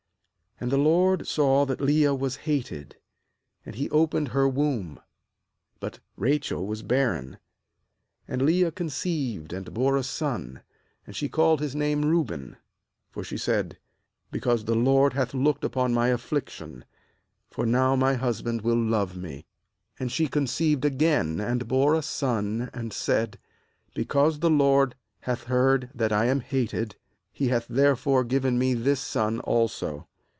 31And 0.63 0.69
the 0.69 0.77
LORD 0.77 1.25
saw 1.25 1.65
that 1.65 1.81
Leah 1.81 2.13
was 2.13 2.35
hated, 2.45 2.95
and 3.65 3.73
he 3.73 3.89
opened 3.89 4.27
her 4.27 4.47
womb; 4.47 4.99
but 5.79 5.97
Rachel 6.17 6.67
was 6.67 6.83
barren. 6.83 7.39
^And 8.29 8.43
Leah 8.43 8.69
con 8.71 8.89
ceived, 8.89 9.53
and 9.53 9.73
bore 9.73 9.97
a 9.97 10.03
son, 10.03 10.61
and 11.07 11.15
she 11.15 11.27
called 11.29 11.61
his 11.61 11.75
name 11.75 12.05
Reuben; 12.05 12.57
for 13.09 13.23
she 13.23 13.37
said: 13.39 13.79
'Be 14.29 14.39
cause 14.39 14.65
the 14.65 14.75
LORD 14.75 15.13
ahath 15.13 15.33
looked 15.33 15.63
upon 15.63 15.95
my 15.95 16.09
affliction; 16.09 16.85
for 17.49 17.65
now 17.65 17.95
my 17.95 18.13
husband 18.13 18.61
w^It 18.61 18.87
love 18.87 19.17
me.' 19.17 19.47
^And 19.99 20.11
she 20.11 20.27
conceived 20.27 20.85
again, 20.85 21.39
and 21.39 21.67
bore 21.67 21.95
a 21.95 22.03
son; 22.03 22.69
and 22.71 22.93
said: 22.93 23.39
'Because 23.95 24.37
the 24.37 24.49
LORD 24.51 24.93
bhath 25.25 25.45
heard 25.45 25.89
that 25.95 26.11
I 26.11 26.25
am 26.25 26.39
hated, 26.41 26.97
He 27.31 27.47
hath 27.47 27.67
therefore 27.67 28.23
given 28.23 28.59
me 28.59 28.75
this 28.75 28.99
son 28.99 29.39
also.' 29.39 30.07